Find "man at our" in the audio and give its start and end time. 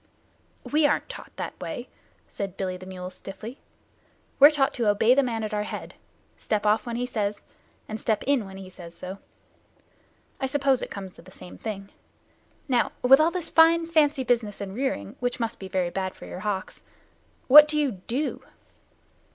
5.21-5.61